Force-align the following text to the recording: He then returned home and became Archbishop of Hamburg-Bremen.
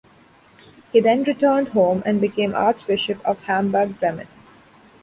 He 0.91 0.99
then 0.99 1.25
returned 1.25 1.67
home 1.67 2.01
and 2.07 2.19
became 2.19 2.55
Archbishop 2.55 3.23
of 3.23 3.41
Hamburg-Bremen. 3.41 4.25